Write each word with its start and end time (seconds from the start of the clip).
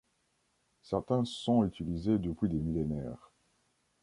Certains 0.81 1.25
sont 1.25 1.63
utilisés 1.63 2.17
depuis 2.17 2.49
des 2.49 2.57
millénaires. 2.59 3.29